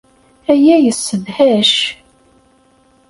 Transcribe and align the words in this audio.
Aya 0.51 0.75
yessedhac. 0.79 1.73